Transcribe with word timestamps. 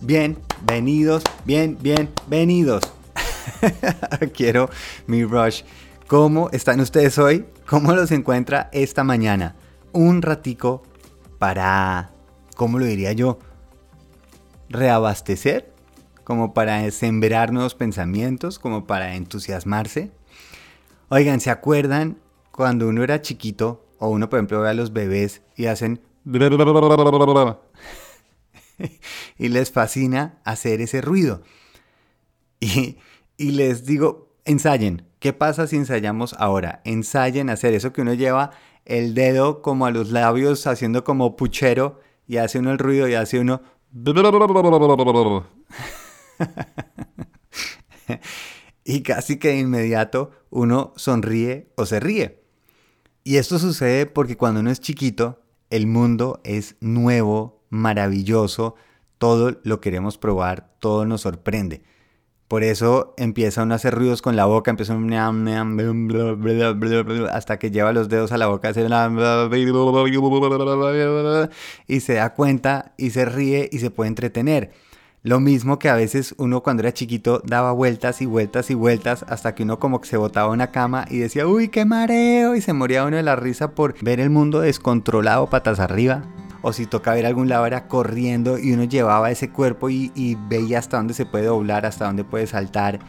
Bienvenidos, 0.00 1.22
bien, 1.44 1.78
bienvenidos. 1.80 2.82
Quiero 4.34 4.68
mi 5.06 5.22
rush. 5.22 5.62
¿Cómo 6.08 6.50
están 6.50 6.80
ustedes 6.80 7.18
hoy? 7.18 7.46
¿Cómo 7.68 7.92
los 7.92 8.10
encuentra 8.10 8.68
esta 8.72 9.04
mañana? 9.04 9.54
Un 9.92 10.22
ratico 10.22 10.82
para, 11.38 12.10
¿cómo 12.56 12.80
lo 12.80 12.84
diría 12.84 13.12
yo? 13.12 13.38
Reabastecer, 14.68 15.75
como 16.26 16.54
para 16.54 16.90
sembrar 16.90 17.52
nuevos 17.52 17.76
pensamientos, 17.76 18.58
como 18.58 18.84
para 18.84 19.14
entusiasmarse. 19.14 20.10
Oigan, 21.08 21.38
¿se 21.38 21.50
acuerdan 21.50 22.18
cuando 22.50 22.88
uno 22.88 23.04
era 23.04 23.22
chiquito 23.22 23.86
o 24.00 24.08
uno, 24.08 24.28
por 24.28 24.40
ejemplo, 24.40 24.60
ve 24.60 24.70
a 24.70 24.74
los 24.74 24.92
bebés 24.92 25.42
y 25.54 25.66
hacen... 25.66 26.00
y 29.38 29.48
les 29.50 29.70
fascina 29.70 30.40
hacer 30.42 30.80
ese 30.80 31.00
ruido. 31.00 31.42
Y, 32.58 32.96
les 33.38 33.86
digo, 33.86 34.34
ensayen. 34.44 35.06
¿Qué 35.20 35.32
pasa 35.32 35.68
si 35.68 35.76
ensayamos 35.76 36.34
ahora? 36.40 36.80
Ensayen 36.84 37.50
hacer 37.50 37.72
eso 37.72 37.92
que 37.92 38.02
uno 38.02 38.14
lleva 38.14 38.50
el 38.84 39.14
dedo 39.14 39.62
como 39.62 39.86
a 39.86 39.92
los 39.92 40.10
labios 40.10 40.66
haciendo 40.66 41.04
como 41.04 41.36
puchero 41.36 42.00
y 42.26 42.38
hace 42.38 42.58
uno 42.58 42.72
el 42.72 42.78
ruido 42.78 43.06
y 43.06 43.14
hace 43.14 43.38
uno... 43.38 43.62
y 48.84 49.02
casi 49.02 49.38
que 49.38 49.48
de 49.48 49.58
inmediato 49.58 50.30
uno 50.50 50.92
sonríe 50.96 51.72
o 51.76 51.86
se 51.86 52.00
ríe. 52.00 52.42
Y 53.24 53.38
esto 53.38 53.58
sucede 53.58 54.06
porque 54.06 54.36
cuando 54.36 54.60
uno 54.60 54.70
es 54.70 54.80
chiquito, 54.80 55.42
el 55.70 55.86
mundo 55.86 56.40
es 56.44 56.76
nuevo, 56.80 57.64
maravilloso, 57.70 58.76
todo 59.18 59.58
lo 59.64 59.80
queremos 59.80 60.18
probar, 60.18 60.76
todo 60.78 61.04
nos 61.06 61.22
sorprende. 61.22 61.82
Por 62.48 62.62
eso 62.62 63.14
empieza 63.16 63.64
uno 63.64 63.74
a 63.74 63.76
hacer 63.76 63.92
ruidos 63.92 64.22
con 64.22 64.36
la 64.36 64.44
boca, 64.44 64.70
empieza 64.70 64.94
un 64.94 65.12
hasta 67.32 67.58
que 67.58 67.72
lleva 67.72 67.92
los 67.92 68.08
dedos 68.08 68.30
a 68.30 68.38
la 68.38 68.46
boca 68.46 68.70
y 71.88 72.00
se 72.00 72.14
da 72.14 72.34
cuenta 72.34 72.94
y 72.96 73.10
se 73.10 73.24
ríe 73.24 73.68
y 73.72 73.80
se 73.80 73.90
puede 73.90 74.08
entretener. 74.08 74.70
Lo 75.26 75.40
mismo 75.40 75.80
que 75.80 75.88
a 75.88 75.96
veces 75.96 76.36
uno 76.38 76.62
cuando 76.62 76.84
era 76.84 76.94
chiquito 76.94 77.42
daba 77.44 77.72
vueltas 77.72 78.22
y 78.22 78.26
vueltas 78.26 78.70
y 78.70 78.74
vueltas 78.74 79.24
hasta 79.28 79.56
que 79.56 79.64
uno 79.64 79.80
como 79.80 80.00
que 80.00 80.06
se 80.06 80.16
botaba 80.16 80.52
una 80.52 80.70
cama 80.70 81.04
y 81.10 81.18
decía, 81.18 81.48
uy, 81.48 81.66
qué 81.66 81.84
mareo, 81.84 82.54
y 82.54 82.60
se 82.60 82.72
moría 82.72 83.04
uno 83.04 83.16
de 83.16 83.24
la 83.24 83.34
risa 83.34 83.72
por 83.72 84.00
ver 84.04 84.20
el 84.20 84.30
mundo 84.30 84.60
descontrolado 84.60 85.50
patas 85.50 85.80
arriba. 85.80 86.22
O 86.62 86.72
si 86.72 86.86
toca 86.86 87.12
ver 87.12 87.26
algún 87.26 87.48
lado 87.48 87.66
era 87.66 87.88
corriendo 87.88 88.56
y 88.56 88.70
uno 88.70 88.84
llevaba 88.84 89.32
ese 89.32 89.50
cuerpo 89.50 89.90
y, 89.90 90.12
y 90.14 90.36
veía 90.48 90.78
hasta 90.78 90.98
dónde 90.98 91.12
se 91.12 91.26
puede 91.26 91.46
doblar, 91.46 91.86
hasta 91.86 92.06
dónde 92.06 92.22
puede 92.22 92.46
saltar. 92.46 93.00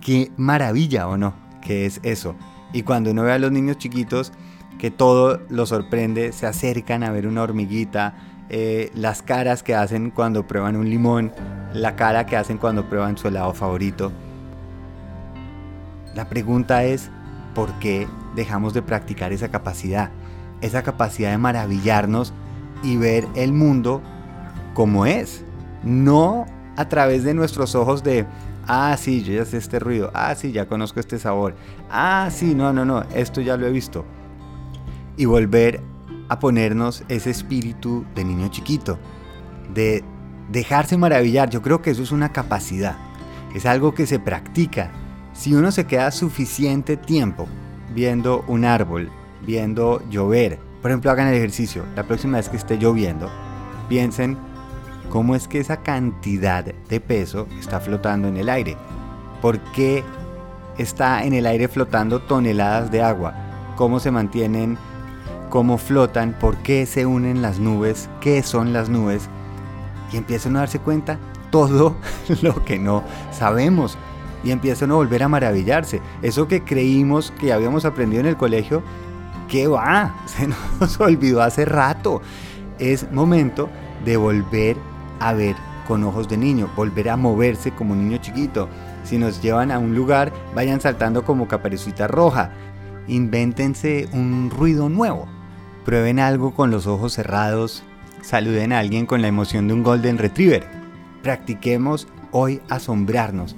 Qué 0.00 0.32
maravilla 0.38 1.08
o 1.08 1.18
no, 1.18 1.34
que 1.60 1.84
es 1.84 2.00
eso. 2.04 2.36
Y 2.72 2.84
cuando 2.84 3.10
uno 3.10 3.24
ve 3.24 3.32
a 3.32 3.38
los 3.38 3.52
niños 3.52 3.76
chiquitos 3.76 4.32
que 4.78 4.90
todo 4.90 5.42
los 5.50 5.68
sorprende, 5.68 6.32
se 6.32 6.46
acercan 6.46 7.02
a 7.02 7.10
ver 7.10 7.26
una 7.26 7.42
hormiguita, 7.42 8.14
eh, 8.50 8.90
las 8.94 9.22
caras 9.22 9.62
que 9.62 9.74
hacen 9.74 10.10
cuando 10.10 10.46
prueban 10.46 10.76
un 10.76 10.88
limón, 10.88 11.32
la 11.72 11.96
cara 11.96 12.26
que 12.26 12.36
hacen 12.36 12.58
cuando 12.58 12.88
prueban 12.88 13.18
su 13.18 13.28
helado 13.28 13.52
favorito. 13.54 14.12
La 16.14 16.28
pregunta 16.28 16.84
es, 16.84 17.10
¿por 17.54 17.72
qué 17.78 18.08
dejamos 18.34 18.74
de 18.74 18.82
practicar 18.82 19.32
esa 19.32 19.48
capacidad? 19.48 20.10
Esa 20.60 20.82
capacidad 20.82 21.30
de 21.30 21.38
maravillarnos 21.38 22.32
y 22.82 22.96
ver 22.96 23.26
el 23.34 23.52
mundo 23.52 24.02
como 24.74 25.06
es. 25.06 25.44
No 25.82 26.46
a 26.76 26.88
través 26.88 27.24
de 27.24 27.34
nuestros 27.34 27.74
ojos 27.74 28.02
de, 28.02 28.26
ah, 28.66 28.96
sí, 28.98 29.22
yo 29.22 29.32
ya 29.32 29.44
sé 29.44 29.58
este 29.58 29.78
ruido, 29.78 30.10
ah, 30.14 30.34
sí, 30.34 30.52
ya 30.52 30.66
conozco 30.66 31.00
este 31.00 31.18
sabor, 31.18 31.54
ah, 31.90 32.28
sí, 32.30 32.54
no, 32.54 32.72
no, 32.72 32.84
no, 32.84 33.02
esto 33.14 33.40
ya 33.40 33.56
lo 33.56 33.66
he 33.66 33.70
visto. 33.70 34.04
Y 35.16 35.24
volver 35.24 35.80
a 36.28 36.38
ponernos 36.38 37.04
ese 37.08 37.30
espíritu 37.30 38.04
de 38.14 38.24
niño 38.24 38.48
chiquito, 38.48 38.98
de 39.72 40.04
dejarse 40.50 40.96
maravillar. 40.96 41.50
Yo 41.50 41.62
creo 41.62 41.82
que 41.82 41.90
eso 41.90 42.02
es 42.02 42.12
una 42.12 42.32
capacidad, 42.32 42.96
es 43.54 43.66
algo 43.66 43.94
que 43.94 44.06
se 44.06 44.18
practica. 44.18 44.90
Si 45.32 45.54
uno 45.54 45.70
se 45.70 45.86
queda 45.86 46.10
suficiente 46.10 46.96
tiempo 46.96 47.46
viendo 47.94 48.44
un 48.48 48.64
árbol, 48.64 49.10
viendo 49.46 50.02
llover, 50.10 50.58
por 50.82 50.90
ejemplo, 50.90 51.10
hagan 51.10 51.28
el 51.28 51.34
ejercicio, 51.34 51.84
la 51.96 52.04
próxima 52.04 52.36
vez 52.36 52.48
que 52.48 52.56
esté 52.56 52.78
lloviendo, 52.78 53.30
piensen 53.88 54.36
cómo 55.10 55.34
es 55.34 55.48
que 55.48 55.58
esa 55.58 55.78
cantidad 55.78 56.64
de 56.64 57.00
peso 57.00 57.48
está 57.58 57.80
flotando 57.80 58.28
en 58.28 58.36
el 58.36 58.48
aire. 58.48 58.76
¿Por 59.40 59.58
qué 59.72 60.04
está 60.76 61.24
en 61.24 61.32
el 61.32 61.46
aire 61.46 61.68
flotando 61.68 62.20
toneladas 62.20 62.90
de 62.90 63.02
agua? 63.02 63.34
¿Cómo 63.76 63.98
se 63.98 64.10
mantienen 64.10 64.78
cómo 65.48 65.78
flotan, 65.78 66.36
por 66.38 66.56
qué 66.58 66.86
se 66.86 67.06
unen 67.06 67.42
las 67.42 67.58
nubes, 67.58 68.08
qué 68.20 68.42
son 68.42 68.72
las 68.72 68.88
nubes, 68.88 69.28
y 70.12 70.16
empiezan 70.16 70.56
a 70.56 70.60
darse 70.60 70.78
cuenta 70.78 71.18
todo 71.50 71.96
lo 72.42 72.64
que 72.64 72.78
no 72.78 73.02
sabemos. 73.32 73.98
Y 74.44 74.52
empiezan 74.52 74.92
a 74.92 74.94
volver 74.94 75.24
a 75.24 75.28
maravillarse. 75.28 76.00
Eso 76.22 76.46
que 76.46 76.62
creímos 76.62 77.32
que 77.32 77.52
habíamos 77.52 77.84
aprendido 77.84 78.20
en 78.20 78.26
el 78.26 78.36
colegio, 78.36 78.82
¿qué 79.48 79.66
va? 79.66 80.14
Se 80.26 80.46
nos 80.46 81.00
olvidó 81.00 81.42
hace 81.42 81.64
rato. 81.64 82.22
Es 82.78 83.10
momento 83.10 83.68
de 84.04 84.16
volver 84.16 84.76
a 85.18 85.32
ver 85.32 85.56
con 85.88 86.04
ojos 86.04 86.28
de 86.28 86.36
niño, 86.36 86.70
volver 86.76 87.08
a 87.08 87.16
moverse 87.16 87.72
como 87.72 87.94
un 87.94 88.06
niño 88.06 88.18
chiquito. 88.18 88.68
Si 89.02 89.18
nos 89.18 89.42
llevan 89.42 89.72
a 89.72 89.78
un 89.78 89.94
lugar, 89.94 90.32
vayan 90.54 90.80
saltando 90.80 91.24
como 91.24 91.48
caperucita 91.48 92.06
roja. 92.06 92.52
Invéntense 93.08 94.08
un 94.12 94.50
ruido 94.50 94.88
nuevo. 94.88 95.26
Prueben 95.88 96.20
algo 96.20 96.52
con 96.52 96.70
los 96.70 96.86
ojos 96.86 97.14
cerrados. 97.14 97.82
Saluden 98.20 98.74
a 98.74 98.78
alguien 98.78 99.06
con 99.06 99.22
la 99.22 99.28
emoción 99.28 99.68
de 99.68 99.72
un 99.72 99.82
Golden 99.82 100.18
Retriever. 100.18 100.68
Practiquemos 101.22 102.08
hoy 102.30 102.60
asombrarnos. 102.68 103.56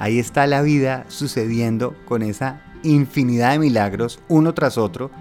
Ahí 0.00 0.18
está 0.18 0.48
la 0.48 0.62
vida 0.62 1.04
sucediendo 1.06 1.94
con 2.06 2.22
esa 2.22 2.60
infinidad 2.82 3.52
de 3.52 3.60
milagros 3.60 4.18
uno 4.26 4.52
tras 4.52 4.78
otro. 4.78 5.12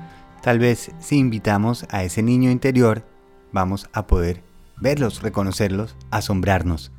Tal 0.42 0.58
vez 0.58 0.90
si 0.98 1.20
invitamos 1.20 1.86
a 1.92 2.04
ese 2.04 2.24
niño 2.24 2.50
interior, 2.50 3.06
vamos 3.52 3.88
a 3.94 4.08
poder 4.08 4.42
verlos, 4.78 5.22
reconocerlos, 5.22 5.96
asombrarnos. 6.10 6.92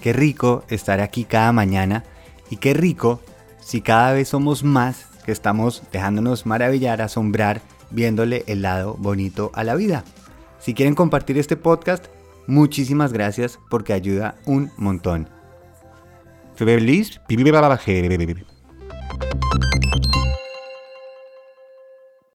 Qué 0.00 0.12
rico 0.12 0.62
estar 0.68 1.00
aquí 1.00 1.24
cada 1.24 1.50
mañana 1.50 2.04
y 2.50 2.58
qué 2.58 2.72
rico 2.72 3.20
si 3.58 3.80
cada 3.80 4.12
vez 4.12 4.28
somos 4.28 4.62
más 4.62 5.09
que 5.24 5.32
estamos 5.32 5.82
dejándonos 5.92 6.46
maravillar, 6.46 7.02
asombrar, 7.02 7.60
viéndole 7.90 8.44
el 8.46 8.62
lado 8.62 8.96
bonito 8.98 9.50
a 9.54 9.64
la 9.64 9.74
vida. 9.74 10.04
Si 10.58 10.74
quieren 10.74 10.94
compartir 10.94 11.38
este 11.38 11.56
podcast, 11.56 12.06
muchísimas 12.46 13.12
gracias 13.12 13.58
porque 13.70 13.92
ayuda 13.92 14.36
un 14.46 14.70
montón. 14.76 15.28
Feliz. 18.26 18.59